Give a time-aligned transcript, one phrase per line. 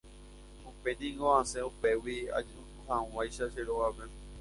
[0.69, 4.05] Upéingo asẽ upégui ajuhag̃uáicha che rógape.